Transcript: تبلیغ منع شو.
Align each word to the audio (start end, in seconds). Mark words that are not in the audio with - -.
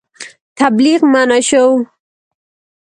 تبلیغ 0.57 0.99
منع 1.13 1.39
شو. 1.49 1.65